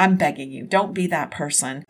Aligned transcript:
I'm 0.00 0.14
begging 0.16 0.52
you, 0.52 0.64
don't 0.64 0.94
be 0.94 1.08
that 1.08 1.32
person. 1.32 1.84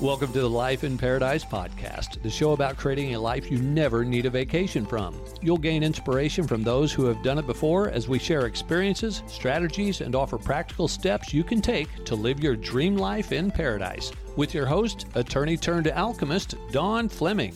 Welcome 0.00 0.34
to 0.34 0.40
the 0.40 0.50
Life 0.50 0.84
in 0.84 0.98
Paradise 0.98 1.42
podcast, 1.42 2.20
the 2.22 2.28
show 2.28 2.52
about 2.52 2.76
creating 2.76 3.14
a 3.14 3.20
life 3.20 3.50
you 3.50 3.56
never 3.56 4.04
need 4.04 4.26
a 4.26 4.30
vacation 4.30 4.84
from. 4.84 5.18
You'll 5.40 5.56
gain 5.56 5.82
inspiration 5.82 6.46
from 6.46 6.62
those 6.62 6.92
who 6.92 7.06
have 7.06 7.22
done 7.22 7.38
it 7.38 7.46
before 7.46 7.88
as 7.88 8.06
we 8.06 8.18
share 8.18 8.44
experiences, 8.44 9.22
strategies, 9.26 10.02
and 10.02 10.14
offer 10.14 10.36
practical 10.36 10.86
steps 10.86 11.32
you 11.32 11.42
can 11.42 11.62
take 11.62 12.04
to 12.04 12.14
live 12.14 12.40
your 12.40 12.54
dream 12.54 12.98
life 12.98 13.32
in 13.32 13.50
paradise. 13.50 14.12
With 14.36 14.52
your 14.52 14.66
host, 14.66 15.06
attorney 15.14 15.56
turned 15.56 15.88
alchemist, 15.88 16.54
Dawn 16.70 17.08
Fleming. 17.08 17.54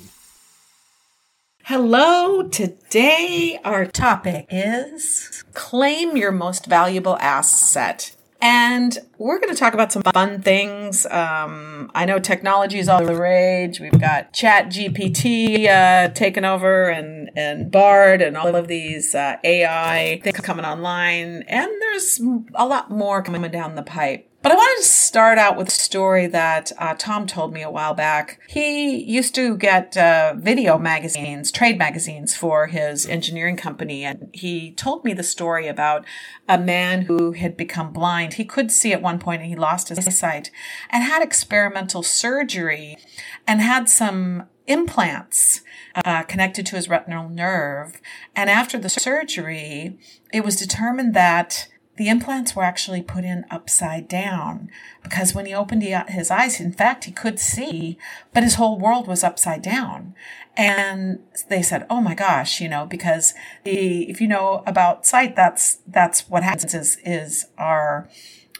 Hello. 1.65 2.49
Today, 2.49 3.61
our 3.63 3.85
topic 3.85 4.47
is 4.49 5.45
claim 5.53 6.17
your 6.17 6.33
most 6.33 6.65
valuable 6.65 7.19
asset. 7.19 8.15
And 8.41 8.97
we're 9.19 9.41
going 9.41 9.53
to 9.53 9.59
talk 9.59 9.75
about 9.75 9.91
some 9.91 10.03
fun 10.03 10.43
things. 10.43 11.07
Um, 11.07 11.91
I 11.93 12.05
know 12.05 12.21
technology 12.21 12.79
is 12.79 12.89
all 12.89 13.05
the 13.05 13.17
rage. 13.17 13.81
We've 13.81 14.01
got 14.01 14.33
Chat 14.33 14.67
GPT 14.67 15.69
uh, 15.69 16.11
taking 16.11 16.45
over 16.45 16.89
and, 16.89 17.31
and 17.35 17.71
Bard 17.71 18.23
and 18.23 18.37
all 18.37 18.55
of 18.55 18.69
these 18.69 19.15
uh, 19.15 19.37
AI 19.43 20.21
things 20.23 20.41
coming 20.41 20.65
online. 20.65 21.43
And 21.49 21.69
there's 21.81 22.21
a 22.55 22.67
lot 22.67 22.93
more 22.93 23.23
coming 23.23 23.43
down 23.51 23.75
the 23.75 23.83
pipe. 23.83 24.28
But 24.41 24.53
I 24.53 24.55
wanted 24.55 24.83
to 24.83 24.89
start 24.89 25.37
out 25.37 25.57
with 25.57 25.67
a 25.67 25.73
story 25.73 26.29
that 26.29 26.71
uh, 26.79 26.95
Tom 26.97 27.27
told 27.27 27.53
me 27.53 27.63
a 27.63 27.71
while 27.71 27.93
back. 27.93 28.41
He 28.49 29.03
used 29.03 29.35
to 29.35 29.57
get 29.57 29.97
uh, 29.97 30.35
video 30.37 30.79
magazines, 30.79 31.51
trade 31.51 31.77
magazines 31.77 32.37
for 32.37 32.69
his 32.69 33.05
engineering 33.05 33.57
company. 33.57 34.05
And 34.05 34.31
he 34.33 34.71
told 34.71 35.05
me 35.05 35.13
the 35.13 35.25
story 35.25 35.67
about 35.67 36.05
a 36.49 36.57
man 36.57 37.03
who 37.03 37.33
had 37.33 37.57
become 37.57 37.93
blind. 37.93 38.35
He 38.35 38.45
could 38.45 38.71
see 38.71 38.93
at 38.93 39.03
one 39.03 39.19
point 39.19 39.43
and 39.43 39.51
he 39.51 39.57
lost 39.57 39.89
his 39.89 40.17
sight 40.17 40.53
and 40.89 41.03
had 41.03 41.21
experimental 41.21 42.05
surgery 42.05 42.97
and 43.45 43.61
had 43.61 43.89
some 43.89 44.45
implants 44.69 45.63
uh, 46.05 46.23
connected 46.23 46.65
to 46.67 46.77
his 46.77 46.89
retinal 46.89 47.29
nerve. 47.29 48.01
And 48.37 48.49
after 48.49 48.79
the 48.79 48.89
surgery, 48.89 49.99
it 50.33 50.45
was 50.45 50.55
determined 50.55 51.13
that 51.15 51.67
the 51.99 52.09
implants 52.09 52.55
were 52.55 52.63
actually 52.63 53.03
put 53.03 53.25
in 53.25 53.45
upside 53.51 54.07
down 54.07 54.71
because 55.03 55.35
when 55.35 55.47
he 55.47 55.53
opened 55.53 55.83
his 55.83 56.31
eyes, 56.31 56.61
in 56.61 56.73
fact, 56.73 57.05
he 57.05 57.13
could 57.13 57.41
see, 57.41 57.99
but 58.33 58.45
his 58.45 58.55
whole 58.55 58.79
world 58.79 59.09
was 59.09 59.25
upside 59.25 59.63
down. 59.63 60.15
And 60.57 61.19
they 61.49 61.61
said, 61.61 61.87
"Oh 61.91 62.01
my 62.01 62.15
gosh," 62.15 62.61
you 62.61 62.69
know, 62.69 62.87
because 62.87 63.35
the 63.65 64.09
if 64.09 64.21
you 64.21 64.29
know 64.29 64.63
about 64.65 65.07
sight, 65.07 65.35
that's 65.35 65.79
that's 65.87 66.29
what 66.29 66.45
happens 66.45 66.73
is 66.73 66.99
is 67.05 67.47
our 67.59 68.09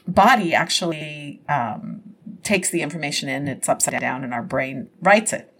body 0.05 0.53
actually 0.53 1.41
um, 1.47 2.01
takes 2.43 2.69
the 2.69 2.81
information 2.81 3.29
in, 3.29 3.47
it's 3.47 3.69
upside 3.69 3.99
down, 3.99 4.23
and 4.23 4.33
our 4.33 4.43
brain 4.43 4.89
rights 5.01 5.31
it. 5.33 5.53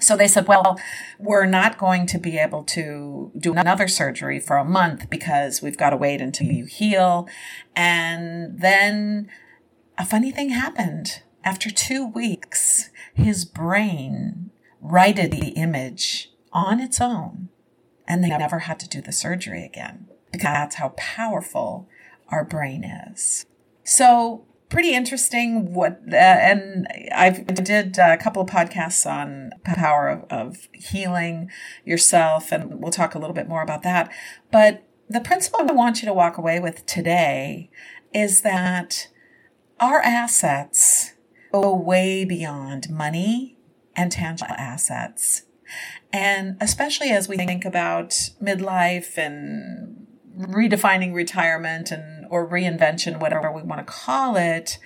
So 0.00 0.16
they 0.16 0.28
said, 0.28 0.46
well, 0.46 0.78
we're 1.18 1.46
not 1.46 1.76
going 1.76 2.06
to 2.06 2.18
be 2.18 2.38
able 2.38 2.62
to 2.64 3.32
do 3.36 3.52
another 3.52 3.88
surgery 3.88 4.38
for 4.38 4.56
a 4.56 4.64
month 4.64 5.10
because 5.10 5.60
we've 5.60 5.76
got 5.76 5.90
to 5.90 5.96
wait 5.96 6.20
until 6.20 6.46
you 6.46 6.66
heal. 6.66 7.28
And 7.74 8.60
then 8.60 9.28
a 9.96 10.06
funny 10.06 10.30
thing 10.30 10.50
happened. 10.50 11.22
After 11.42 11.70
two 11.70 12.06
weeks, 12.06 12.90
his 13.12 13.44
brain 13.44 14.50
righted 14.80 15.32
the 15.32 15.48
image 15.50 16.30
on 16.52 16.80
its 16.80 17.00
own 17.00 17.48
and 18.06 18.22
they 18.22 18.28
never 18.28 18.60
had 18.60 18.78
to 18.80 18.88
do 18.88 19.00
the 19.00 19.12
surgery 19.12 19.64
again 19.64 20.06
because 20.32 20.44
that's 20.44 20.76
how 20.76 20.90
powerful 20.96 21.88
our 22.28 22.44
brain 22.44 22.84
is. 22.84 23.46
So 23.84 24.44
pretty 24.68 24.94
interesting 24.94 25.72
what 25.72 26.00
uh, 26.12 26.16
and 26.16 26.86
I've, 27.14 27.40
I 27.40 27.52
did 27.52 27.98
a 27.98 28.16
couple 28.16 28.42
of 28.42 28.48
podcasts 28.48 29.10
on 29.10 29.52
power 29.64 30.08
of, 30.08 30.24
of 30.30 30.68
healing 30.72 31.50
yourself 31.84 32.52
and 32.52 32.80
we'll 32.80 32.92
talk 32.92 33.14
a 33.14 33.18
little 33.18 33.34
bit 33.34 33.48
more 33.48 33.62
about 33.62 33.82
that 33.82 34.12
but 34.50 34.84
the 35.08 35.20
principle 35.20 35.60
I 35.60 35.72
want 35.72 36.02
you 36.02 36.06
to 36.06 36.12
walk 36.12 36.36
away 36.36 36.60
with 36.60 36.84
today 36.84 37.70
is 38.12 38.42
that 38.42 39.08
our 39.80 40.00
assets 40.00 41.14
go 41.52 41.74
way 41.74 42.24
beyond 42.24 42.90
money 42.90 43.58
and 43.96 44.12
tangible 44.12 44.54
assets. 44.56 45.42
And 46.12 46.56
especially 46.60 47.10
as 47.10 47.28
we 47.28 47.36
think 47.36 47.64
about 47.64 48.10
midlife 48.42 49.18
and 49.18 50.06
redefining 50.38 51.14
retirement 51.14 51.90
and 51.90 52.17
or 52.30 52.48
reinvention, 52.48 53.20
whatever 53.20 53.50
we 53.50 53.62
want 53.62 53.86
to 53.86 53.92
call 53.92 54.36
it. 54.36 54.78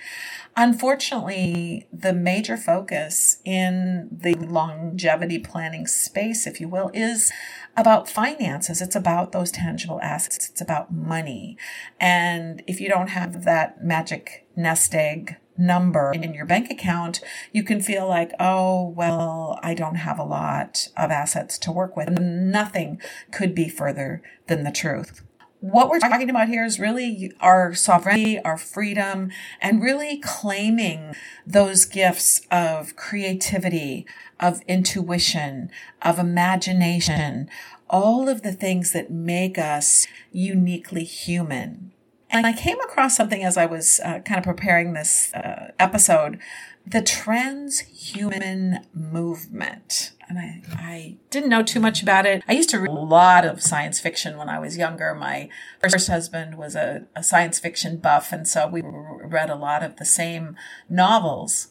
Unfortunately, 0.55 1.87
the 1.91 2.13
major 2.13 2.57
focus 2.57 3.37
in 3.43 4.07
the 4.11 4.35
longevity 4.35 5.39
planning 5.39 5.87
space, 5.87 6.45
if 6.45 6.61
you 6.61 6.67
will, 6.67 6.91
is 6.93 7.31
about 7.75 8.09
finances. 8.09 8.81
It's 8.81 8.95
about 8.95 9.31
those 9.31 9.51
tangible 9.51 9.99
assets. 10.01 10.49
It's 10.49 10.61
about 10.61 10.93
money. 10.93 11.57
And 11.99 12.61
if 12.67 12.79
you 12.79 12.87
don't 12.87 13.09
have 13.09 13.45
that 13.45 13.83
magic 13.83 14.45
nest 14.55 14.93
egg 14.93 15.37
number 15.57 16.11
in 16.13 16.33
your 16.33 16.45
bank 16.45 16.69
account, 16.69 17.21
you 17.51 17.63
can 17.63 17.81
feel 17.81 18.07
like, 18.07 18.31
oh, 18.39 18.89
well, 18.89 19.59
I 19.63 19.73
don't 19.73 19.95
have 19.95 20.19
a 20.19 20.23
lot 20.23 20.87
of 20.97 21.11
assets 21.11 21.57
to 21.59 21.71
work 21.71 21.95
with. 21.95 22.09
Nothing 22.09 23.01
could 23.31 23.55
be 23.55 23.69
further 23.69 24.21
than 24.47 24.63
the 24.63 24.71
truth 24.71 25.23
what 25.63 25.89
we're 25.89 25.99
talking 25.99 26.29
about 26.29 26.49
here 26.49 26.65
is 26.65 26.77
really 26.77 27.31
our 27.39 27.73
sovereignty, 27.73 28.37
our 28.39 28.57
freedom, 28.57 29.31
and 29.61 29.81
really 29.81 30.17
claiming 30.17 31.15
those 31.47 31.85
gifts 31.85 32.41
of 32.51 32.97
creativity, 32.97 34.05
of 34.41 34.61
intuition, 34.67 35.71
of 36.01 36.19
imagination, 36.19 37.49
all 37.89 38.27
of 38.27 38.41
the 38.41 38.51
things 38.51 38.91
that 38.91 39.09
make 39.09 39.57
us 39.57 40.05
uniquely 40.33 41.05
human. 41.05 41.93
And 42.29 42.45
I 42.45 42.51
came 42.51 42.81
across 42.81 43.15
something 43.15 43.41
as 43.45 43.55
I 43.55 43.65
was 43.65 44.01
uh, 44.03 44.19
kind 44.19 44.39
of 44.39 44.43
preparing 44.43 44.91
this 44.91 45.33
uh, 45.33 45.71
episode 45.79 46.39
the 46.85 47.01
transhuman 47.01 48.85
movement. 48.93 50.11
And 50.27 50.39
I, 50.39 50.61
I 50.71 51.17
didn't 51.29 51.49
know 51.49 51.63
too 51.63 51.79
much 51.79 52.01
about 52.01 52.25
it. 52.25 52.43
I 52.47 52.53
used 52.53 52.69
to 52.69 52.79
read 52.79 52.89
a 52.89 52.93
lot 52.93 53.45
of 53.45 53.61
science 53.61 53.99
fiction 53.99 54.37
when 54.37 54.49
I 54.49 54.59
was 54.59 54.77
younger. 54.77 55.13
My 55.13 55.49
first 55.79 56.07
husband 56.07 56.57
was 56.57 56.75
a, 56.75 57.05
a 57.15 57.23
science 57.23 57.59
fiction 57.59 57.97
buff, 57.97 58.31
and 58.31 58.47
so 58.47 58.67
we 58.67 58.81
read 58.83 59.49
a 59.49 59.55
lot 59.55 59.83
of 59.83 59.97
the 59.97 60.05
same 60.05 60.55
novels. 60.89 61.67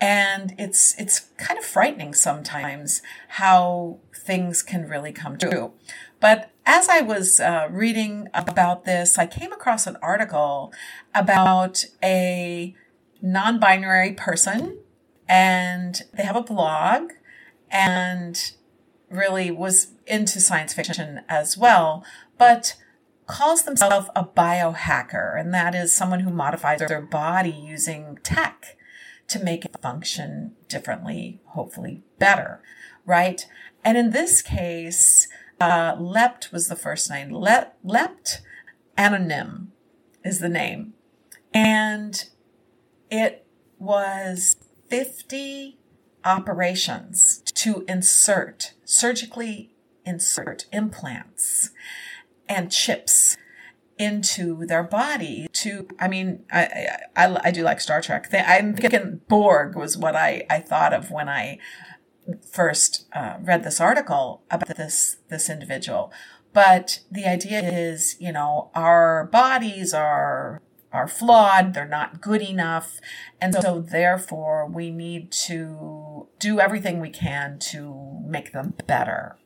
And 0.00 0.54
it's 0.58 0.98
it's 0.98 1.20
kind 1.36 1.58
of 1.58 1.64
frightening 1.64 2.12
sometimes 2.12 3.02
how 3.28 3.98
things 4.14 4.62
can 4.62 4.88
really 4.88 5.12
come 5.12 5.38
true. 5.38 5.72
But 6.20 6.50
as 6.66 6.88
I 6.88 7.00
was 7.00 7.40
uh, 7.40 7.68
reading 7.70 8.28
about 8.34 8.84
this, 8.84 9.18
I 9.18 9.26
came 9.26 9.52
across 9.52 9.86
an 9.86 9.96
article 10.02 10.72
about 11.14 11.84
a 12.02 12.74
non 13.22 13.58
binary 13.58 14.12
person 14.12 14.78
and 15.28 16.02
they 16.12 16.24
have 16.24 16.36
a 16.36 16.42
blog 16.42 17.12
and 17.70 18.52
really 19.08 19.50
was 19.50 19.92
into 20.06 20.40
science 20.40 20.74
fiction 20.74 21.20
as 21.28 21.56
well, 21.56 22.04
but 22.36 22.76
calls 23.26 23.62
themselves 23.62 24.08
a 24.16 24.24
biohacker. 24.24 25.38
And 25.38 25.54
that 25.54 25.74
is 25.74 25.94
someone 25.94 26.20
who 26.20 26.30
modifies 26.30 26.80
their 26.80 27.00
body 27.00 27.50
using 27.50 28.18
tech 28.22 28.76
to 29.28 29.42
make 29.42 29.64
it 29.64 29.80
function 29.80 30.52
differently, 30.68 31.40
hopefully 31.46 32.02
better, 32.18 32.60
right? 33.06 33.46
And 33.84 33.96
in 33.96 34.10
this 34.10 34.42
case, 34.42 35.28
uh, 35.60 35.94
Lepht 35.96 36.52
was 36.52 36.68
the 36.68 36.76
first 36.76 37.08
name. 37.08 37.32
Le- 37.32 37.72
Lepht 37.84 38.40
Anonym 38.98 39.68
is 40.24 40.40
the 40.40 40.48
name. 40.48 40.94
And 41.54 42.28
it 43.12 43.46
was 43.78 44.56
50 44.88 45.78
operations 46.24 47.42
to 47.54 47.84
insert, 47.86 48.72
surgically 48.84 49.74
insert 50.04 50.64
implants 50.72 51.70
and 52.48 52.72
chips 52.72 53.36
into 53.98 54.64
their 54.66 54.82
body 54.82 55.46
to 55.52 55.86
i 56.00 56.08
mean 56.08 56.42
i 56.50 56.88
i, 57.14 57.36
I 57.44 57.50
do 57.52 57.62
like 57.62 57.80
star 57.80 58.00
trek. 58.00 58.28
I'm 58.34 58.74
thinking 58.74 59.20
borg 59.28 59.76
was 59.76 59.96
what 59.96 60.16
i 60.16 60.44
i 60.50 60.58
thought 60.58 60.92
of 60.92 61.10
when 61.10 61.28
i 61.28 61.58
first 62.50 63.06
uh, 63.12 63.36
read 63.40 63.62
this 63.62 63.80
article 63.80 64.42
about 64.50 64.76
this 64.76 65.18
this 65.28 65.48
individual. 65.50 66.10
But 66.52 67.00
the 67.10 67.26
idea 67.26 67.60
is 67.62 68.16
you 68.18 68.32
know 68.32 68.70
our 68.74 69.26
bodies 69.26 69.94
are 69.94 70.62
are 70.92 71.08
flawed, 71.08 71.74
they're 71.74 71.88
not 71.88 72.20
good 72.20 72.42
enough. 72.42 73.00
And 73.40 73.54
so 73.54 73.80
therefore 73.80 74.66
we 74.66 74.90
need 74.90 75.32
to 75.32 76.28
do 76.38 76.60
everything 76.60 77.00
we 77.00 77.10
can 77.10 77.58
to 77.70 78.20
make 78.24 78.52
them 78.52 78.74
better. 78.86 79.36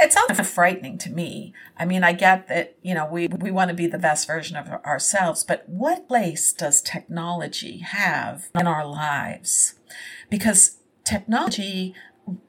it 0.00 0.12
sounds 0.12 0.48
frightening 0.48 0.98
to 0.98 1.10
me. 1.10 1.52
I 1.76 1.84
mean, 1.84 2.04
I 2.04 2.12
get 2.12 2.48
that, 2.48 2.76
you 2.82 2.94
know, 2.94 3.06
we, 3.06 3.28
we 3.28 3.50
want 3.50 3.70
to 3.70 3.74
be 3.74 3.86
the 3.86 3.98
best 3.98 4.26
version 4.26 4.56
of 4.56 4.68
ourselves, 4.68 5.42
but 5.42 5.68
what 5.68 6.06
place 6.06 6.52
does 6.52 6.80
technology 6.82 7.78
have 7.78 8.48
in 8.54 8.66
our 8.66 8.86
lives? 8.86 9.74
Because 10.30 10.76
technology 11.04 11.94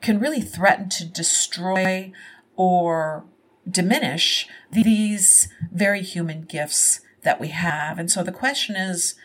can 0.01 0.19
really 0.19 0.41
threaten 0.41 0.89
to 0.89 1.05
destroy 1.05 2.11
or 2.55 3.25
diminish 3.69 4.47
these 4.71 5.47
very 5.71 6.01
human 6.01 6.41
gifts 6.41 7.01
that 7.23 7.39
we 7.39 7.49
have. 7.49 7.99
And 7.99 8.09
so 8.09 8.23
the 8.23 8.31
question 8.31 8.75
is, 8.75 9.15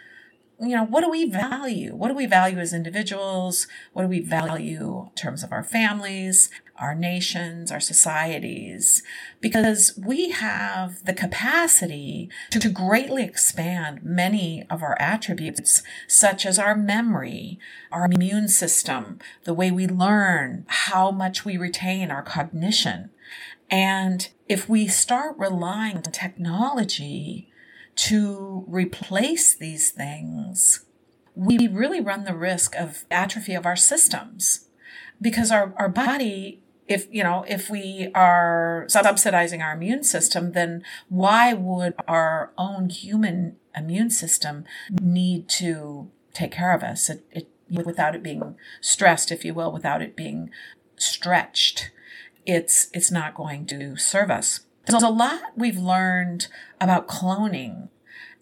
you 0.60 0.76
know, 0.76 0.84
what 0.84 1.02
do 1.02 1.10
we 1.10 1.28
value? 1.28 1.94
What 1.94 2.08
do 2.08 2.14
we 2.14 2.26
value 2.26 2.58
as 2.58 2.72
individuals? 2.72 3.66
What 3.92 4.02
do 4.02 4.08
we 4.08 4.20
value 4.20 5.06
in 5.08 5.14
terms 5.14 5.42
of 5.42 5.50
our 5.50 5.64
families, 5.64 6.48
our 6.76 6.94
nations, 6.94 7.72
our 7.72 7.80
societies? 7.80 9.02
Because 9.40 9.98
we 10.02 10.30
have 10.30 11.04
the 11.04 11.12
capacity 11.12 12.30
to, 12.50 12.60
to 12.60 12.68
greatly 12.68 13.24
expand 13.24 14.04
many 14.04 14.64
of 14.70 14.82
our 14.82 14.96
attributes, 15.00 15.82
such 16.06 16.46
as 16.46 16.58
our 16.58 16.76
memory, 16.76 17.58
our 17.90 18.04
immune 18.04 18.48
system, 18.48 19.18
the 19.44 19.54
way 19.54 19.72
we 19.72 19.88
learn, 19.88 20.64
how 20.68 21.10
much 21.10 21.44
we 21.44 21.56
retain 21.56 22.12
our 22.12 22.22
cognition. 22.22 23.10
And 23.70 24.28
if 24.48 24.68
we 24.68 24.86
start 24.86 25.36
relying 25.36 25.96
on 25.96 26.02
technology 26.04 27.50
to 27.96 28.64
replace 28.66 29.54
these 29.54 29.90
things, 29.90 30.84
we 31.34 31.68
really 31.68 32.00
run 32.00 32.24
the 32.24 32.34
risk 32.34 32.74
of 32.76 33.04
atrophy 33.10 33.54
of 33.54 33.66
our 33.66 33.76
systems. 33.76 34.68
Because 35.20 35.50
our, 35.50 35.74
our 35.76 35.88
body 35.88 36.60
if 36.86 37.06
you 37.10 37.22
know 37.22 37.44
if 37.48 37.70
we 37.70 38.10
are 38.14 38.84
subsidizing 38.88 39.62
our 39.62 39.72
immune 39.72 40.04
system 40.04 40.52
then 40.52 40.82
why 41.08 41.54
would 41.54 41.94
our 42.06 42.52
own 42.58 42.90
human 42.90 43.56
immune 43.74 44.10
system 44.10 44.64
need 45.00 45.48
to 45.48 46.10
take 46.34 46.52
care 46.52 46.74
of 46.74 46.82
us? 46.82 47.08
It, 47.08 47.24
it, 47.30 47.48
without 47.70 48.14
it 48.14 48.22
being 48.22 48.56
stressed 48.80 49.32
if 49.32 49.44
you 49.44 49.54
will 49.54 49.72
without 49.72 50.02
it 50.02 50.14
being 50.14 50.50
stretched 50.96 51.90
it's 52.44 52.88
it's 52.92 53.10
not 53.10 53.34
going 53.34 53.64
to 53.66 53.96
serve 53.96 54.30
us 54.30 54.60
there's 54.86 55.02
a 55.02 55.08
lot 55.08 55.40
we've 55.56 55.78
learned 55.78 56.48
about 56.80 57.08
cloning 57.08 57.88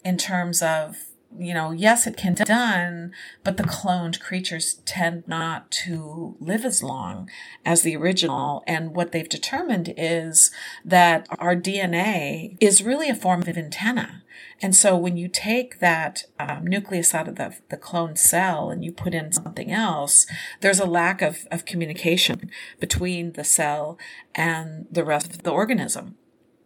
in 0.03 0.17
terms 0.17 0.61
of, 0.61 1.05
you 1.37 1.53
know, 1.53 1.71
yes, 1.71 2.05
it 2.05 2.17
can 2.17 2.35
be 2.35 2.43
done, 2.43 3.11
but 3.43 3.57
the 3.57 3.63
cloned 3.63 4.19
creatures 4.19 4.75
tend 4.85 5.27
not 5.27 5.71
to 5.71 6.35
live 6.39 6.65
as 6.65 6.83
long 6.83 7.29
as 7.65 7.81
the 7.81 7.95
original. 7.95 8.63
And 8.67 8.93
what 8.95 9.11
they've 9.11 9.27
determined 9.27 9.93
is 9.97 10.51
that 10.85 11.27
our 11.39 11.55
DNA 11.55 12.57
is 12.59 12.83
really 12.83 13.09
a 13.09 13.15
form 13.15 13.41
of 13.41 13.57
antenna. 13.57 14.23
And 14.61 14.75
so 14.75 14.95
when 14.95 15.17
you 15.17 15.27
take 15.27 15.79
that 15.79 16.25
um, 16.39 16.67
nucleus 16.67 17.13
out 17.13 17.27
of 17.27 17.35
the, 17.35 17.55
the 17.69 17.77
cloned 17.77 18.17
cell 18.17 18.69
and 18.69 18.83
you 18.83 18.91
put 18.91 19.13
in 19.13 19.31
something 19.31 19.71
else, 19.71 20.25
there's 20.61 20.79
a 20.79 20.85
lack 20.85 21.21
of, 21.21 21.47
of 21.51 21.65
communication 21.65 22.51
between 22.79 23.33
the 23.33 23.43
cell 23.43 23.97
and 24.35 24.87
the 24.91 25.03
rest 25.03 25.33
of 25.33 25.43
the 25.43 25.51
organism 25.51 26.17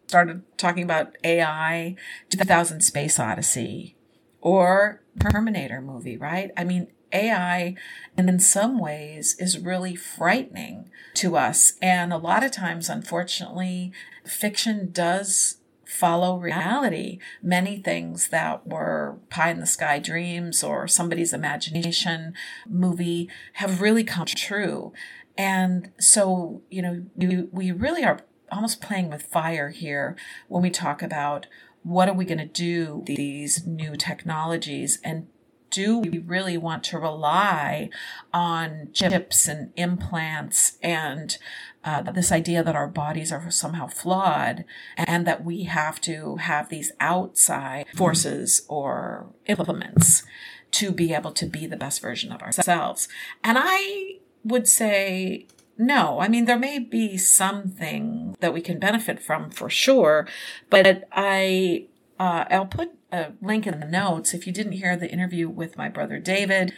started 0.07 0.41
talking 0.57 0.83
about 0.83 1.15
AI, 1.23 1.95
2000 2.29 2.81
Space 2.81 3.19
Odyssey, 3.19 3.95
or 4.41 5.01
Terminator 5.19 5.81
movie, 5.81 6.17
right? 6.17 6.51
I 6.55 6.63
mean, 6.63 6.87
AI, 7.11 7.75
and 8.17 8.29
in 8.29 8.39
some 8.39 8.79
ways, 8.79 9.35
is 9.39 9.59
really 9.59 9.95
frightening 9.95 10.89
to 11.15 11.35
us. 11.35 11.73
And 11.81 12.13
a 12.13 12.17
lot 12.17 12.43
of 12.43 12.51
times, 12.51 12.89
unfortunately, 12.89 13.91
fiction 14.25 14.91
does 14.91 15.57
follow 15.85 16.37
reality. 16.37 17.19
Many 17.41 17.77
things 17.77 18.27
that 18.29 18.67
were 18.67 19.17
pie 19.29 19.51
in 19.51 19.59
the 19.59 19.65
sky 19.65 19.99
dreams 19.99 20.63
or 20.63 20.87
somebody's 20.87 21.33
imagination 21.33 22.33
movie 22.67 23.29
have 23.53 23.81
really 23.81 24.03
come 24.03 24.25
true. 24.25 24.91
And 25.37 25.91
so, 25.99 26.61
you 26.69 26.81
know, 26.81 27.05
we, 27.15 27.43
we 27.51 27.71
really 27.71 28.03
are 28.03 28.19
almost 28.51 28.81
playing 28.81 29.09
with 29.09 29.23
fire 29.23 29.69
here 29.69 30.15
when 30.47 30.63
we 30.63 30.69
talk 30.69 31.01
about 31.01 31.47
what 31.83 32.09
are 32.09 32.13
we 32.13 32.25
going 32.25 32.37
to 32.37 32.45
do 32.45 33.03
these 33.05 33.65
new 33.65 33.95
technologies 33.95 34.99
and 35.03 35.27
do 35.69 35.99
we 35.99 36.17
really 36.19 36.57
want 36.57 36.83
to 36.83 36.97
rely 36.97 37.89
on 38.33 38.89
chips 38.93 39.47
and 39.47 39.71
implants 39.75 40.77
and 40.81 41.37
uh, 41.83 42.01
this 42.01 42.31
idea 42.31 42.63
that 42.63 42.75
our 42.75 42.87
bodies 42.87 43.31
are 43.31 43.49
somehow 43.49 43.87
flawed 43.87 44.65
and 44.97 45.25
that 45.25 45.43
we 45.43 45.63
have 45.63 46.01
to 46.01 46.37
have 46.37 46.69
these 46.69 46.91
outside 46.99 47.85
forces 47.95 48.63
or 48.67 49.27
implements 49.45 50.23
to 50.71 50.91
be 50.91 51.13
able 51.13 51.31
to 51.31 51.45
be 51.45 51.65
the 51.65 51.77
best 51.77 52.01
version 52.01 52.31
of 52.31 52.41
ourselves? 52.41 53.07
And 53.43 53.57
I 53.59 54.17
would 54.43 54.67
say 54.67 55.47
no, 55.77 56.19
I 56.19 56.27
mean, 56.27 56.45
there 56.45 56.59
may 56.59 56.79
be 56.79 57.17
something 57.17 58.35
that 58.39 58.53
we 58.53 58.61
can 58.61 58.79
benefit 58.79 59.21
from 59.21 59.49
for 59.49 59.69
sure, 59.69 60.27
but 60.69 61.07
I, 61.11 61.85
uh, 62.19 62.45
I'll 62.49 62.65
put 62.65 62.91
a 63.11 63.33
link 63.41 63.67
in 63.67 63.79
the 63.79 63.85
notes. 63.85 64.33
If 64.33 64.47
you 64.47 64.53
didn't 64.53 64.73
hear 64.73 64.95
the 64.95 65.09
interview 65.09 65.49
with 65.49 65.77
my 65.77 65.89
brother 65.89 66.19
David, 66.19 66.73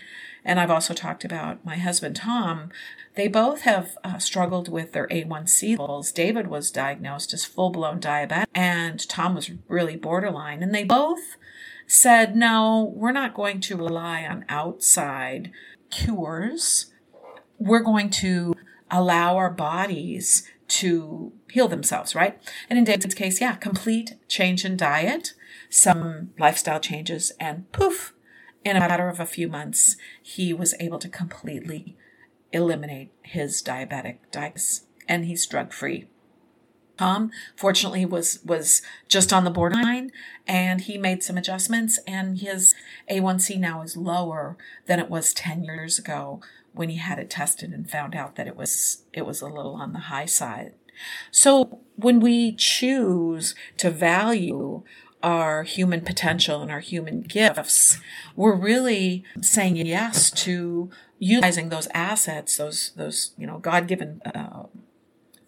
and 0.46 0.60
I've 0.60 0.72
also 0.72 0.94
talked 0.94 1.26
about 1.26 1.66
my 1.66 1.78
husband 1.78 2.16
Tom, 2.16 2.72
they 3.16 3.28
both 3.28 3.62
have 3.62 3.98
uh, 4.04 4.18
struggled 4.18 4.70
with 4.70 4.94
their 4.94 5.08
A1C 5.08 5.78
levels. 5.78 6.12
David 6.12 6.48
was 6.48 6.72
diagnosed 6.72 7.34
as 7.34 7.46
full 7.46 7.70
blown 7.70 8.00
diabetic, 8.00 8.46
and 8.54 9.08
Tom 9.10 9.36
was 9.36 9.52
really 9.68 9.96
borderline. 9.96 10.64
And 10.64 10.74
they 10.74 10.84
both 10.84 11.38
said, 11.88 12.36
no, 12.36 12.94
we're 12.96 13.12
not 13.12 13.34
going 13.34 13.60
to 13.62 13.76
rely 13.76 14.24
on 14.24 14.46
outside 14.48 15.52
cures. 15.90 16.88
We're 17.58 17.84
going 17.84 18.10
to 18.12 18.56
allow 18.92 19.38
our 19.38 19.50
bodies 19.50 20.48
to 20.68 21.34
heal 21.50 21.68
themselves, 21.68 22.14
right? 22.16 22.40
And 22.70 22.78
in 22.78 22.86
David's 22.86 23.16
case, 23.16 23.42
yeah, 23.42 23.56
complete 23.56 24.16
change 24.28 24.64
in 24.64 24.78
diet, 24.78 25.34
some 25.70 26.32
lifestyle 26.38 26.80
changes, 26.80 27.32
and 27.40 27.72
poof, 27.72 28.14
in 28.64 28.76
a 28.76 28.80
matter 28.80 29.08
of 29.10 29.20
a 29.20 29.26
few 29.26 29.48
months, 29.48 29.96
he 30.22 30.54
was 30.54 30.76
able 30.80 31.00
to 31.00 31.10
completely 31.10 31.98
eliminate 32.52 33.12
his 33.22 33.64
diabetic 33.64 34.18
diabetes 34.32 34.86
and 35.08 35.26
he's 35.26 35.46
drug 35.46 35.74
free. 35.74 36.08
Tom, 36.98 37.32
fortunately, 37.56 38.06
was 38.06 38.40
was 38.44 38.82
just 39.08 39.32
on 39.32 39.46
the 39.46 39.50
borderline, 39.50 40.12
and 40.46 40.82
he 40.82 40.98
made 40.98 41.24
some 41.24 41.38
adjustments, 41.38 41.98
and 42.06 42.40
his 42.40 42.76
A1C 43.10 43.58
now 43.58 43.82
is 43.82 43.96
lower 43.96 44.58
than 44.86 45.00
it 45.00 45.10
was 45.10 45.34
ten 45.34 45.64
years 45.64 45.98
ago 45.98 46.42
when 46.74 46.90
he 46.90 46.98
had 46.98 47.20
it 47.20 47.30
tested 47.30 47.72
and 47.72 47.90
found 47.90 48.16
out 48.16 48.36
that 48.36 48.48
it 48.48 48.56
was 48.56 49.04
it 49.14 49.26
was 49.26 49.42
a 49.42 49.48
little 49.48 49.76
on 49.76 49.94
the 49.94 50.00
high 50.00 50.26
side. 50.26 50.74
So 51.32 51.80
when 51.96 52.20
we 52.20 52.54
choose 52.54 53.56
to 53.78 53.90
value 53.90 54.84
our 55.22 55.64
human 55.64 56.02
potential 56.02 56.62
and 56.62 56.72
our 56.72 56.80
human 56.80 57.22
gifts, 57.22 58.00
we're 58.36 58.56
really 58.56 59.24
saying 59.42 59.76
yes 59.76 60.32
to 60.32 60.90
utilizing 61.18 61.70
those 61.70 61.88
assets, 61.94 62.58
those 62.58 62.92
those 62.96 63.32
you 63.38 63.46
know 63.46 63.60
God 63.60 63.88
given 63.88 64.22
uh, 64.26 64.64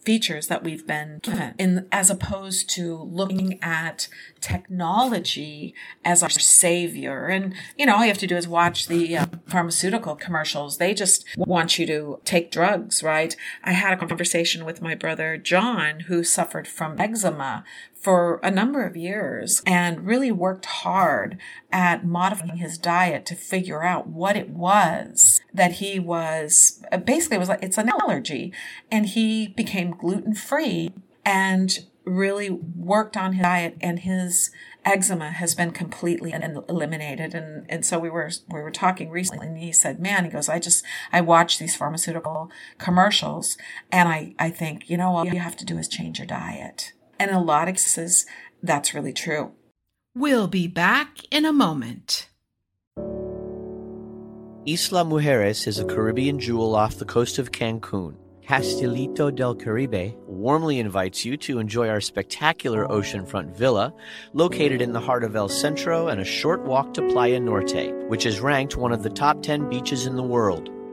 features 0.04 0.48
that 0.48 0.64
we've 0.64 0.88
been 0.88 1.20
given 1.22 1.54
in 1.58 1.88
as 1.92 2.10
opposed 2.10 2.70
to 2.72 2.96
looking 2.96 3.60
at 3.62 4.08
technology 4.40 5.74
as 6.04 6.24
our 6.24 6.30
savior. 6.30 7.28
And 7.28 7.54
you 7.78 7.86
know 7.86 7.96
all 7.96 8.02
you 8.02 8.08
have 8.08 8.18
to 8.20 8.28
do 8.28 8.38
is 8.38 8.48
watch 8.48 8.88
the 8.88 9.18
uh, 9.18 9.26
pharmaceutical 9.48 10.16
commercials. 10.16 10.78
They 10.78 10.94
just 10.94 11.26
want 11.38 11.78
you 11.78 11.86
to 11.88 12.20
take 12.26 12.52
drugs 12.52 13.04
right? 13.04 13.36
I 13.64 13.72
had 13.72 13.94
a 13.94 13.98
conversation 13.98 14.66
with 14.66 14.82
my 14.82 14.96
brother 14.96 15.38
john 15.38 16.02
who 16.02 16.24
suffered 16.24 16.68
from 16.68 17.00
eczema 17.00 17.64
for 18.02 18.40
a 18.42 18.50
number 18.50 18.84
of 18.84 18.98
years 18.98 19.62
and 19.66 20.08
really 20.08 20.32
worked 20.32 20.66
hard 20.66 21.38
at 21.72 22.04
modifying 22.04 22.58
his 22.58 22.78
diet 22.80 23.26
to 23.28 23.36
figure 23.36 23.84
out 23.84 24.08
what 24.08 24.36
it 24.36 24.50
was 24.50 25.40
that 25.54 25.74
he 25.74 26.00
was 26.00 26.84
basically 27.06 27.36
it 27.36 27.40
was 27.40 27.50
like 27.50 27.62
it's 27.62 27.78
an 27.78 27.90
allergy. 28.02 28.52
And 28.90 29.06
he 29.06 29.50
became 29.50 29.91
gluten 29.92 30.34
free 30.34 30.92
and 31.26 31.80
really 32.04 32.50
worked 32.50 33.16
on 33.16 33.34
his 33.34 33.44
diet 33.44 33.78
and 33.80 34.00
his 34.00 34.50
eczema 34.84 35.30
has 35.30 35.54
been 35.54 35.70
completely 35.70 36.34
eliminated 36.68 37.36
and 37.36 37.68
and 37.70 37.86
so 37.86 38.00
we 38.00 38.10
were 38.10 38.32
we 38.50 38.60
were 38.60 38.72
talking 38.72 39.12
recently 39.12 39.46
and 39.46 39.60
he 39.60 39.72
said 39.72 40.00
man 40.00 40.26
he 40.26 40.32
goes 40.32 40.50
i 40.50 40.58
just 40.58 40.84
i 41.14 41.22
watch 41.22 41.60
these 41.60 41.76
pharmaceutical 41.76 42.50
commercials 42.80 43.56
and 43.92 44.10
i 44.10 44.34
i 44.40 44.50
think 44.50 44.90
you 44.90 44.98
know 44.98 45.16
all 45.16 45.28
you 45.28 45.40
have 45.40 45.56
to 45.56 45.64
do 45.64 45.78
is 45.78 45.88
change 45.88 46.18
your 46.18 46.26
diet 46.26 46.94
and 47.22 47.30
a 47.30 47.40
lot 47.40 47.68
of 47.68 47.76
cases, 47.76 48.26
that's 48.64 48.96
really 48.96 49.14
true. 49.14 49.52
We'll 50.16 50.48
be 50.48 50.68
back 50.68 51.20
in 51.30 51.46
a 51.46 51.54
moment. 51.54 52.30
Isla 54.66 55.06
Mujeres 55.06 55.68
is 55.68 55.78
a 55.78 55.86
Caribbean 55.86 56.40
jewel 56.40 56.76
off 56.76 56.96
the 56.96 57.06
coast 57.06 57.38
of 57.38 57.52
Cancun. 57.52 58.16
Castilito 58.52 59.34
del 59.34 59.56
Caribe 59.56 60.14
warmly 60.28 60.80
invites 60.80 61.24
you 61.24 61.38
to 61.38 61.60
enjoy 61.60 61.88
our 61.88 62.02
spectacular 62.02 62.86
oceanfront 62.86 63.56
villa 63.56 63.94
located 64.34 64.82
in 64.82 64.92
the 64.92 65.00
heart 65.00 65.24
of 65.24 65.38
El 65.38 65.48
Centro 65.48 66.10
and 66.10 66.20
a 66.20 66.26
short 66.26 66.62
walk 66.64 66.94
to 66.94 67.02
Playa 67.14 67.40
Norte, 67.40 67.94
which 68.10 68.26
is 68.26 68.42
ranked 68.42 68.76
one 68.76 68.92
of 68.92 69.04
the 69.04 69.10
top 69.10 69.42
10 69.42 69.70
beaches 69.70 70.06
in 70.06 70.18
the 70.18 70.22
world. 70.22 70.70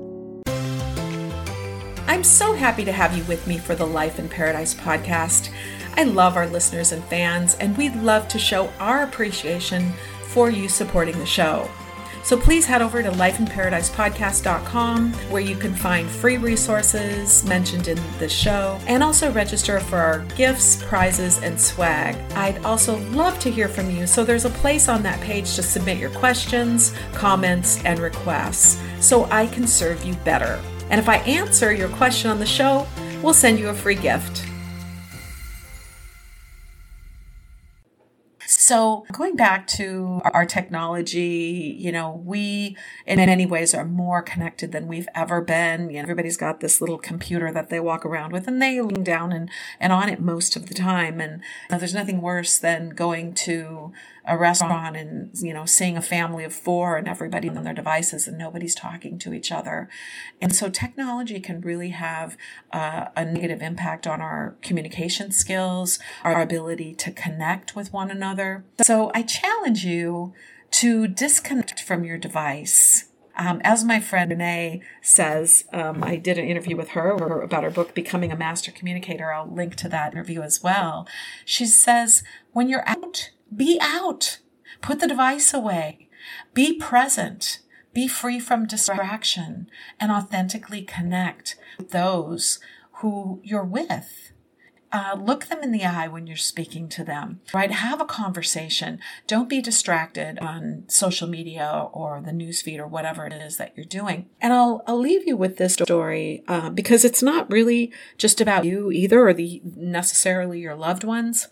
I'm 2.08 2.24
so 2.24 2.54
happy 2.54 2.86
to 2.86 2.92
have 2.92 3.16
you 3.16 3.24
with 3.26 3.46
me 3.48 3.60
for 3.60 3.76
the 3.76 3.86
Life 3.86 4.18
in 4.20 4.28
Paradise 4.28 4.74
podcast. 4.74 5.52
I 5.96 6.04
love 6.04 6.36
our 6.36 6.48
listeners 6.48 6.92
and 6.92 7.04
fans, 7.06 7.56
and 7.56 7.76
we'd 7.78 7.96
love 7.96 8.28
to 8.30 8.40
show 8.40 8.72
our 8.80 9.04
appreciation 9.04 9.92
for 10.24 10.50
you 10.50 10.70
supporting 10.70 11.20
the 11.20 11.26
show. 11.26 11.70
So 12.24 12.38
please 12.38 12.66
head 12.66 12.82
over 12.82 13.02
to 13.02 13.12
lifeinparadisepodcast.com 13.12 15.14
where 15.14 15.42
you 15.42 15.56
can 15.56 15.74
find 15.74 16.10
free 16.10 16.38
resources 16.38 17.44
mentioned 17.46 17.88
in 17.88 18.00
the 18.20 18.30
show 18.30 18.80
and 18.88 19.02
also 19.02 19.32
register 19.32 19.80
for 19.80 19.98
our 19.98 20.20
gifts, 20.36 20.84
prizes, 20.84 21.42
and 21.42 21.60
swag. 21.60 22.16
I'd 22.34 22.64
also 22.66 23.00
love 23.10 23.40
to 23.40 23.50
hear 23.50 23.68
from 23.68 23.90
you, 23.90 24.06
so 24.06 24.24
there's 24.24 24.46
a 24.46 24.50
place 24.50 24.90
on 24.90 25.02
that 25.04 25.20
page 25.22 25.56
to 25.56 25.64
submit 25.64 25.98
your 25.98 26.12
questions, 26.12 26.94
comments, 27.14 27.84
and 27.86 28.00
requests 28.00 28.82
so 29.00 29.26
I 29.26 29.48
can 29.48 29.68
serve 29.68 30.04
you 30.04 30.14
better. 30.26 30.62
And 30.90 31.00
if 31.00 31.08
I 31.08 31.18
answer 31.18 31.72
your 31.72 31.90
question 31.90 32.32
on 32.32 32.40
the 32.40 32.46
show, 32.46 32.88
we'll 33.22 33.34
send 33.34 33.60
you 33.60 33.70
a 33.70 33.74
free 33.74 33.96
gift. 33.96 34.49
So, 38.70 39.04
going 39.12 39.36
back 39.36 39.66
to 39.80 40.22
our 40.24 40.46
technology, 40.46 41.76
you 41.80 41.92
know, 41.92 42.22
we 42.24 42.78
in 43.08 43.16
many 43.16 43.48
ways 43.48 43.74
are 43.74 43.84
more 43.84 44.22
connected 44.22 44.72
than 44.74 44.88
we've 44.88 45.08
ever 45.16 45.42
been. 45.42 45.90
You 45.90 45.96
know, 45.96 46.04
everybody's 46.04 46.38
got 46.38 46.60
this 46.60 46.80
little 46.80 47.00
computer 47.00 47.52
that 47.52 47.72
they 47.72 47.80
walk 47.80 48.06
around 48.06 48.32
with 48.32 48.48
and 48.48 48.62
they 48.62 48.80
lean 48.80 49.04
down 49.04 49.32
and, 49.32 49.50
and 49.80 49.92
on 49.92 50.08
it 50.08 50.22
most 50.22 50.56
of 50.56 50.68
the 50.68 50.76
time. 50.76 51.20
And 51.20 51.42
you 51.42 51.72
know, 51.72 51.80
there's 51.80 51.96
nothing 51.96 52.22
worse 52.22 52.60
than 52.60 52.90
going 52.90 53.34
to 53.46 53.92
a 54.30 54.38
restaurant 54.38 54.96
and 54.96 55.32
you 55.42 55.54
know 55.54 55.66
seeing 55.66 55.98
a 55.98 56.02
family 56.02 56.44
of 56.44 56.54
four 56.54 56.96
and 56.98 57.08
everybody 57.08 57.50
on 57.50 57.64
their 57.64 57.74
devices 57.74 58.28
and 58.28 58.38
nobody's 58.38 58.76
talking 58.76 59.18
to 59.18 59.34
each 59.34 59.52
other 59.52 59.90
and 60.40 60.56
so 60.56 60.70
technology 60.70 61.40
can 61.40 61.60
really 61.62 61.90
have 61.90 62.38
uh, 62.72 63.06
a 63.16 63.26
negative 63.26 63.62
impact 63.62 64.06
on 64.06 64.22
our 64.22 64.56
communication 64.62 65.32
skills 65.32 66.00
our 66.24 66.42
ability 66.42 66.94
to 66.94 67.12
connect 67.12 67.76
with 67.76 67.92
one 67.92 68.12
another 68.12 68.64
so 68.82 69.12
i 69.14 69.24
challenge 69.24 69.84
you 69.84 70.34
to 70.72 71.08
disconnect 71.08 71.82
from 71.82 72.04
your 72.04 72.18
device 72.18 73.06
um, 73.40 73.62
as 73.64 73.86
my 73.86 74.02
friend 74.02 74.32
Renee 74.32 74.82
says, 75.02 75.64
um, 75.72 76.04
I 76.04 76.18
did 76.18 76.38
an 76.38 76.44
interview 76.44 76.76
with 76.76 76.90
her 76.90 77.12
about 77.12 77.64
her 77.64 77.70
book, 77.70 77.94
Becoming 77.94 78.34
a 78.34 78.36
Master 78.36 78.70
Communicator. 78.70 79.32
I'll 79.32 79.50
link 79.50 79.76
to 79.78 79.88
that 79.88 80.12
interview 80.12 80.42
as 80.42 80.62
well. 80.62 81.08
She 81.46 81.66
says, 81.66 82.22
when 82.52 82.68
you're 82.68 82.88
out 82.88 83.30
be 83.56 83.80
out. 83.82 84.40
Put 84.82 85.00
the 85.00 85.08
device 85.08 85.54
away. 85.54 86.10
Be 86.54 86.74
present. 86.74 87.60
Be 87.94 88.08
free 88.08 88.40
from 88.40 88.68
distraction 88.68 89.70
and 90.00 90.12
authentically 90.12 90.84
connect 90.84 91.58
those 91.90 92.60
who 92.94 93.42
you're 93.44 93.64
with. 93.64 94.32
Uh, 94.92 95.16
look 95.20 95.46
them 95.46 95.62
in 95.62 95.72
the 95.72 95.86
eye 95.86 96.08
when 96.08 96.26
you're 96.26 96.36
speaking 96.36 96.90
to 96.90 97.04
them, 97.04 97.42
right? 97.54 97.72
Have 97.72 98.02
a 98.02 98.06
conversation. 98.06 99.00
Don't 99.28 99.48
be 99.48 99.62
distracted 99.62 100.40
on 100.40 100.86
social 100.88 101.28
media 101.28 101.88
or 101.94 102.22
the 102.26 102.32
newsfeed 102.32 102.80
or 102.80 102.88
whatever 102.88 103.28
it 103.28 103.34
is 103.34 103.58
that 103.58 103.74
you're 103.76 103.86
doing. 103.86 104.28
And 104.42 104.52
I'll, 104.52 104.84
I'll 104.88 105.00
leave 105.00 105.28
you 105.28 105.38
with 105.38 105.58
this 105.58 105.74
story 105.74 106.44
uh, 106.48 106.72
because 106.72 107.06
it's 107.06 107.22
not 107.22 107.52
really 107.52 107.92
just 108.18 108.42
about 108.42 108.66
you 108.66 108.92
either 108.92 109.28
or 109.28 109.34
the 109.34 109.62
necessarily 109.76 110.60
your 110.60 110.76
loved 110.76 111.04
ones. 111.04 111.48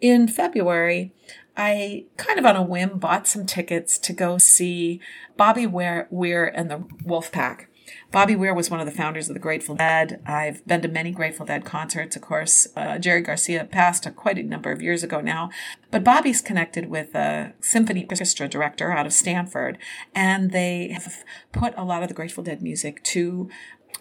In 0.00 0.28
February, 0.28 1.12
I 1.56 2.04
kind 2.16 2.38
of 2.38 2.44
on 2.44 2.54
a 2.54 2.62
whim 2.62 2.98
bought 2.98 3.26
some 3.26 3.46
tickets 3.46 3.98
to 3.98 4.12
go 4.12 4.38
see 4.38 5.00
Bobby 5.36 5.66
Weir, 5.66 6.06
Weir 6.10 6.44
and 6.46 6.70
the 6.70 6.78
Wolfpack. 6.78 7.66
Bobby 8.10 8.36
Weir 8.36 8.54
was 8.54 8.70
one 8.70 8.80
of 8.80 8.86
the 8.86 8.92
founders 8.92 9.28
of 9.28 9.34
the 9.34 9.40
Grateful 9.40 9.74
Dead. 9.74 10.20
I've 10.26 10.66
been 10.66 10.82
to 10.82 10.88
many 10.88 11.10
Grateful 11.10 11.46
Dead 11.46 11.64
concerts, 11.64 12.16
of 12.16 12.22
course. 12.22 12.66
Uh, 12.76 12.98
Jerry 12.98 13.20
Garcia 13.20 13.64
passed 13.64 14.06
a, 14.06 14.10
quite 14.10 14.38
a 14.38 14.42
number 14.42 14.72
of 14.72 14.82
years 14.82 15.02
ago 15.02 15.20
now, 15.20 15.50
but 15.90 16.04
Bobby's 16.04 16.40
connected 16.40 16.88
with 16.88 17.14
a 17.14 17.52
symphony 17.60 18.06
orchestra 18.08 18.48
director 18.48 18.92
out 18.92 19.06
of 19.06 19.12
Stanford, 19.12 19.78
and 20.14 20.50
they 20.50 20.88
have 20.88 21.24
put 21.52 21.74
a 21.76 21.84
lot 21.84 22.02
of 22.02 22.08
the 22.08 22.14
Grateful 22.14 22.44
Dead 22.44 22.62
music 22.62 23.02
to 23.04 23.48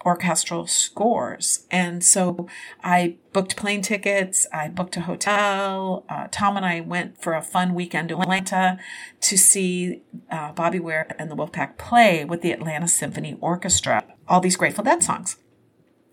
orchestral 0.03 0.67
scores. 0.67 1.65
And 1.71 2.03
so 2.03 2.47
I 2.83 3.17
booked 3.33 3.55
plane 3.55 3.81
tickets, 3.81 4.47
I 4.53 4.67
booked 4.67 4.97
a 4.97 5.01
hotel. 5.01 6.05
Uh, 6.09 6.27
Tom 6.31 6.57
and 6.57 6.65
I 6.65 6.81
went 6.81 7.21
for 7.21 7.33
a 7.33 7.41
fun 7.41 7.73
weekend 7.73 8.09
to 8.09 8.21
Atlanta 8.21 8.79
to 9.21 9.37
see 9.37 10.01
uh, 10.29 10.51
Bobby 10.53 10.79
Weir 10.79 11.07
and 11.17 11.29
the 11.29 11.35
Wolfpack 11.35 11.77
play 11.77 12.25
with 12.25 12.41
the 12.41 12.51
Atlanta 12.51 12.87
Symphony 12.87 13.37
Orchestra, 13.41 14.03
all 14.27 14.39
these 14.39 14.55
Grateful 14.57 14.83
Dead 14.83 15.03
songs. 15.03 15.37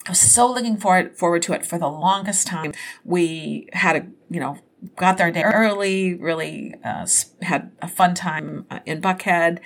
I 0.06 0.10
was 0.10 0.20
so 0.20 0.50
looking 0.50 0.78
forward, 0.78 1.16
forward 1.16 1.42
to 1.42 1.52
it 1.52 1.64
for 1.64 1.78
the 1.78 1.88
longest 1.88 2.46
time. 2.46 2.72
We 3.04 3.68
had 3.72 3.96
a, 3.96 4.06
you 4.28 4.40
know, 4.40 4.58
got 4.96 5.16
there 5.16 5.28
a 5.28 5.32
day 5.32 5.42
early, 5.42 6.14
really 6.14 6.74
uh, 6.84 7.06
had 7.42 7.70
a 7.80 7.86
fun 7.86 8.14
time 8.14 8.66
uh, 8.70 8.80
in 8.84 9.00
Buckhead. 9.00 9.60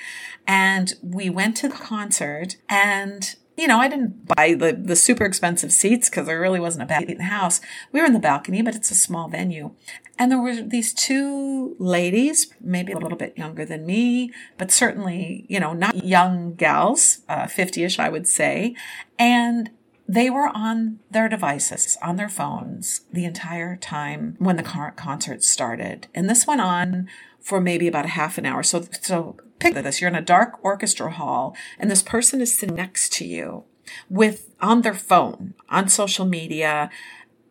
And 0.47 0.93
we 1.03 1.31
went 1.31 1.57
to 1.59 1.69
the 1.69 1.75
concert 1.75 2.57
and 2.69 3.35
you 3.57 3.67
know, 3.67 3.79
I 3.79 3.89
didn't 3.89 4.27
buy 4.27 4.55
the, 4.55 4.73
the 4.73 4.97
super 4.97 5.25
expensive 5.25 5.73
seats 5.73 6.11
because 6.11 6.27
there 6.27 6.41
really 6.41 6.61
wasn't 6.61 6.85
a 6.85 6.87
bad 6.87 7.01
seat 7.03 7.11
in 7.11 7.19
the 7.19 7.25
house. 7.25 7.61
We 7.91 8.01
were 8.01 8.07
in 8.07 8.13
the 8.13 8.19
balcony, 8.19 8.63
but 8.63 8.75
it's 8.75 8.91
a 8.91 8.95
small 8.95 9.29
venue. 9.29 9.73
And 10.19 10.31
there 10.31 10.41
were 10.41 10.63
these 10.63 10.93
two 10.93 11.77
ladies, 11.79 12.53
maybe 12.61 12.93
a 12.93 12.99
little 12.99 13.19
bit 13.19 13.37
younger 13.37 13.65
than 13.65 13.87
me, 13.87 14.31
but 14.59 14.71
certainly, 14.71 15.47
you 15.49 15.59
know, 15.61 15.73
not 15.73 16.05
young 16.05 16.55
gals, 16.55 17.21
uh, 17.29 17.45
50-ish, 17.45 17.99
I 17.99 18.09
would 18.09 18.29
say. 18.29 18.75
And 19.19 19.71
they 20.09 20.31
were 20.31 20.49
on 20.55 21.01
their 21.11 21.29
devices, 21.29 21.99
on 22.03 22.17
their 22.17 22.29
phones 22.29 23.03
the 23.13 23.25
entire 23.25 23.77
time 23.77 24.37
when 24.39 24.57
the 24.57 24.63
concert 24.63 25.43
started. 25.43 26.07
And 26.15 26.31
this 26.31 26.47
went 26.47 26.61
on 26.61 27.09
for 27.47 27.61
maybe 27.61 27.87
about 27.87 28.05
a 28.05 28.09
half 28.09 28.39
an 28.39 28.45
hour. 28.45 28.65
So, 28.65 28.87
so 29.01 29.37
picture 29.61 29.81
this. 29.81 30.01
You're 30.01 30.11
in 30.11 30.17
a 30.17 30.21
dark 30.21 30.59
orchestra 30.65 31.13
hall 31.13 31.57
and 31.79 31.89
this 31.89 32.03
person 32.03 32.41
is 32.41 32.59
sitting 32.59 32.75
next 32.75 33.13
to 33.15 33.25
you 33.25 33.63
with 34.11 34.53
on 34.61 34.83
their 34.83 34.95
phone, 34.95 35.55
on 35.69 35.89
social 35.89 36.27
media, 36.27 36.91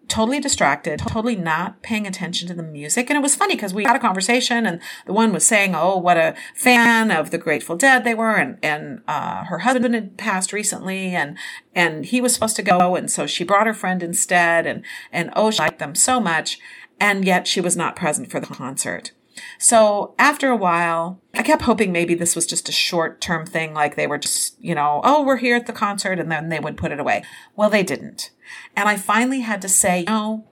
totally 0.10 0.42
distracted, 0.42 1.00
totally 1.00 1.38
not 1.38 1.82
paying 1.82 2.06
attention 2.06 2.46
to 2.50 2.54
the 2.54 2.62
music. 2.62 3.10
And 3.10 3.16
it 3.16 3.22
was 3.22 3.38
funny 3.38 3.56
because 3.56 3.74
we 3.74 3.86
had 3.86 3.96
a 3.96 4.00
conversation 4.00 4.66
and 4.66 4.82
the 5.06 5.14
one 5.14 5.32
was 5.32 5.46
saying, 5.46 5.74
Oh, 5.76 5.98
what 5.98 6.18
a 6.18 6.36
fan 6.54 7.10
of 7.10 7.32
the 7.32 7.38
Grateful 7.38 7.78
Dead 7.78 8.04
they 8.04 8.14
were. 8.14 8.36
And, 8.36 8.60
and, 8.62 9.02
uh, 9.08 9.46
her 9.46 9.60
husband 9.60 9.96
had 9.96 10.18
passed 10.18 10.52
recently 10.52 11.16
and, 11.16 11.38
and 11.74 12.06
he 12.06 12.20
was 12.20 12.34
supposed 12.34 12.58
to 12.58 12.64
go. 12.64 12.98
And 12.98 13.10
so 13.10 13.26
she 13.26 13.46
brought 13.46 13.66
her 13.66 13.74
friend 13.74 14.04
instead 14.04 14.68
and, 14.68 14.84
and 15.14 15.32
oh, 15.38 15.52
she 15.52 15.60
liked 15.60 15.80
them 15.80 15.96
so 15.96 16.20
much. 16.20 16.60
And 17.00 17.24
yet 17.24 17.48
she 17.48 17.62
was 17.62 17.78
not 17.78 17.96
present 17.96 18.30
for 18.30 18.42
the 18.42 18.48
concert. 18.48 19.14
So 19.58 20.16
after 20.18 20.50
a 20.50 20.56
while, 20.56 21.22
I 21.34 21.44
kept 21.44 21.64
hoping 21.64 21.92
maybe 21.92 22.16
this 22.16 22.36
was 22.36 22.46
just 22.46 22.70
a 22.70 22.74
short 22.74 23.22
term 23.22 23.46
thing, 23.46 23.74
like 23.74 23.96
they 23.96 24.08
were 24.08 24.18
just, 24.18 24.56
you 24.64 24.76
know, 24.76 25.02
oh, 25.04 25.24
we're 25.24 25.38
here 25.38 25.56
at 25.56 25.68
the 25.68 25.74
concert, 25.74 26.20
and 26.20 26.32
then 26.32 26.50
they 26.50 26.60
would 26.60 26.78
put 26.78 26.92
it 26.92 27.00
away. 27.00 27.24
Well, 27.56 27.70
they 27.70 27.84
didn't. 27.84 28.32
And 28.76 28.88
I 28.88 28.96
finally 28.96 29.42
had 29.42 29.62
to 29.62 29.70
say, 29.70 30.04
no, 30.08 30.48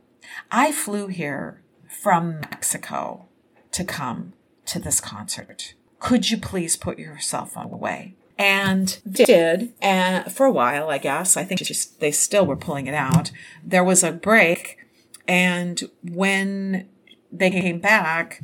I 0.51 0.71
flew 0.71 1.07
here 1.07 1.61
from 1.87 2.41
Mexico 2.41 3.27
to 3.71 3.83
come 3.83 4.33
to 4.65 4.79
this 4.79 4.99
concert. 4.99 5.73
Could 5.99 6.29
you 6.29 6.37
please 6.37 6.75
put 6.75 6.99
your 6.99 7.19
cell 7.19 7.45
phone 7.45 7.71
away? 7.71 8.15
And 8.37 8.99
did, 9.09 9.73
and 9.79 10.31
for 10.31 10.45
a 10.45 10.51
while, 10.51 10.89
I 10.89 10.97
guess. 10.97 11.37
I 11.37 11.43
think 11.43 11.61
just 11.61 11.99
they 11.99 12.11
still 12.11 12.45
were 12.45 12.57
pulling 12.57 12.87
it 12.87 12.95
out. 12.95 13.31
There 13.63 13.83
was 13.83 14.03
a 14.03 14.11
break, 14.11 14.77
and 15.27 15.81
when 16.03 16.89
they 17.31 17.51
came 17.51 17.79
back, 17.79 18.41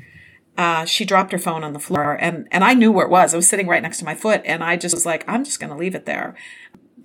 uh, 0.58 0.86
she 0.86 1.06
dropped 1.06 1.32
her 1.32 1.38
phone 1.38 1.64
on 1.64 1.74
the 1.74 1.80
floor 1.80 2.18
and, 2.20 2.48
and 2.52 2.64
I 2.64 2.74
knew 2.74 2.92
where 2.92 3.06
it 3.06 3.12
was. 3.12 3.34
It 3.34 3.38
was 3.38 3.48
sitting 3.48 3.68
right 3.68 3.82
next 3.82 4.00
to 4.00 4.06
my 4.06 4.16
foot. 4.16 4.42
And 4.46 4.64
I 4.64 4.76
just 4.76 4.94
was 4.94 5.06
like, 5.06 5.24
I'm 5.28 5.46
just 5.46 5.60
going 5.60 5.72
to 5.72 5.78
leave 5.78 5.96
it 5.96 6.06
there. 6.06 6.36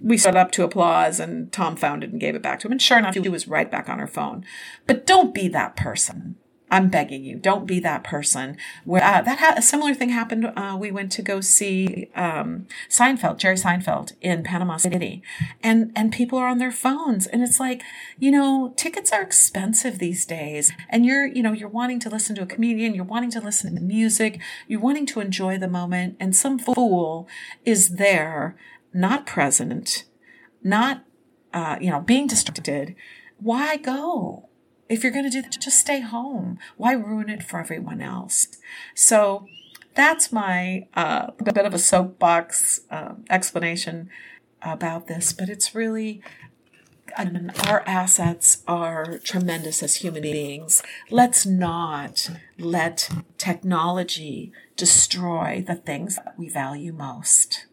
We 0.00 0.18
stood 0.18 0.36
up 0.36 0.50
to 0.52 0.64
applause 0.64 1.20
and 1.20 1.52
Tom 1.52 1.76
found 1.76 2.04
it 2.04 2.10
and 2.10 2.20
gave 2.20 2.34
it 2.34 2.42
back 2.42 2.60
to 2.60 2.68
him. 2.68 2.72
And 2.72 2.82
sure 2.82 2.98
enough, 2.98 3.14
she 3.14 3.28
was 3.28 3.48
right 3.48 3.70
back 3.70 3.88
on 3.88 4.00
her 4.00 4.06
phone. 4.06 4.44
But 4.86 5.06
don't 5.06 5.32
be 5.32 5.48
that 5.48 5.76
person. 5.76 6.36
I'm 6.74 6.88
begging 6.88 7.22
you, 7.22 7.36
don't 7.36 7.66
be 7.66 7.78
that 7.80 8.02
person. 8.02 8.56
Where 8.84 9.00
uh, 9.02 9.22
that 9.22 9.38
ha- 9.38 9.54
a 9.56 9.62
similar 9.62 9.94
thing 9.94 10.08
happened. 10.08 10.52
Uh, 10.56 10.76
we 10.76 10.90
went 10.90 11.12
to 11.12 11.22
go 11.22 11.40
see 11.40 12.10
um, 12.16 12.66
Seinfeld, 12.90 13.38
Jerry 13.38 13.54
Seinfeld, 13.54 14.14
in 14.20 14.42
Panama 14.42 14.76
City, 14.78 15.22
and 15.62 15.92
and 15.94 16.12
people 16.12 16.36
are 16.36 16.48
on 16.48 16.58
their 16.58 16.72
phones, 16.72 17.28
and 17.28 17.44
it's 17.44 17.60
like, 17.60 17.80
you 18.18 18.32
know, 18.32 18.74
tickets 18.76 19.12
are 19.12 19.22
expensive 19.22 20.00
these 20.00 20.26
days, 20.26 20.72
and 20.88 21.06
you're, 21.06 21.26
you 21.26 21.44
know, 21.44 21.52
you're 21.52 21.68
wanting 21.68 22.00
to 22.00 22.10
listen 22.10 22.34
to 22.34 22.42
a 22.42 22.46
comedian, 22.46 22.92
you're 22.92 23.04
wanting 23.04 23.30
to 23.30 23.40
listen 23.40 23.76
to 23.76 23.80
music, 23.80 24.40
you're 24.66 24.80
wanting 24.80 25.06
to 25.06 25.20
enjoy 25.20 25.56
the 25.56 25.68
moment, 25.68 26.16
and 26.18 26.34
some 26.34 26.58
fool 26.58 27.28
is 27.64 27.90
there, 27.90 28.56
not 28.92 29.26
present, 29.26 30.06
not, 30.60 31.04
uh, 31.52 31.76
you 31.80 31.90
know, 31.90 32.00
being 32.00 32.26
distracted. 32.26 32.96
Why 33.38 33.76
go? 33.76 34.48
If 34.88 35.02
you're 35.02 35.12
going 35.12 35.24
to 35.24 35.30
do 35.30 35.42
that, 35.42 35.52
just 35.60 35.78
stay 35.78 36.00
home. 36.00 36.58
Why 36.76 36.92
ruin 36.92 37.28
it 37.28 37.42
for 37.42 37.58
everyone 37.60 38.00
else? 38.00 38.48
So 38.94 39.46
that's 39.94 40.32
my 40.32 40.88
uh, 40.94 41.30
bit 41.42 41.64
of 41.64 41.74
a 41.74 41.78
soapbox 41.78 42.80
uh, 42.90 43.14
explanation 43.30 44.10
about 44.62 45.06
this, 45.06 45.32
but 45.32 45.48
it's 45.48 45.74
really 45.74 46.22
and 47.16 47.52
our 47.68 47.82
assets 47.86 48.62
are 48.66 49.18
tremendous 49.18 49.82
as 49.82 49.96
human 49.96 50.22
beings. 50.22 50.82
Let's 51.10 51.46
not 51.46 52.30
let 52.58 53.08
technology 53.38 54.52
destroy 54.76 55.62
the 55.66 55.76
things 55.76 56.16
that 56.16 56.34
we 56.36 56.48
value 56.48 56.92
most. 56.92 57.66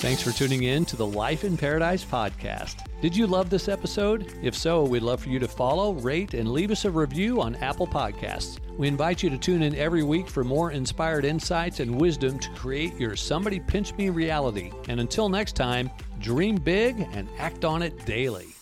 Thanks 0.00 0.22
for 0.22 0.30
tuning 0.30 0.64
in 0.64 0.84
to 0.86 0.96
the 0.96 1.06
Life 1.06 1.42
in 1.42 1.56
Paradise 1.56 2.04
podcast. 2.04 2.86
Did 3.00 3.16
you 3.16 3.26
love 3.26 3.48
this 3.48 3.66
episode? 3.66 4.30
If 4.42 4.54
so, 4.54 4.84
we'd 4.84 5.02
love 5.02 5.22
for 5.22 5.30
you 5.30 5.38
to 5.38 5.48
follow, 5.48 5.94
rate, 5.94 6.34
and 6.34 6.52
leave 6.52 6.70
us 6.70 6.84
a 6.84 6.90
review 6.90 7.40
on 7.40 7.56
Apple 7.56 7.86
Podcasts. 7.86 8.58
We 8.76 8.88
invite 8.88 9.22
you 9.22 9.30
to 9.30 9.38
tune 9.38 9.62
in 9.62 9.74
every 9.74 10.02
week 10.02 10.28
for 10.28 10.44
more 10.44 10.70
inspired 10.70 11.24
insights 11.24 11.80
and 11.80 11.98
wisdom 11.98 12.38
to 12.40 12.50
create 12.50 12.94
your 13.00 13.16
Somebody 13.16 13.58
Pinch 13.58 13.94
Me 13.94 14.10
reality. 14.10 14.70
And 14.88 15.00
until 15.00 15.30
next 15.30 15.56
time, 15.56 15.90
dream 16.20 16.56
big 16.56 17.00
and 17.12 17.26
act 17.38 17.64
on 17.64 17.80
it 17.80 18.04
daily. 18.04 18.55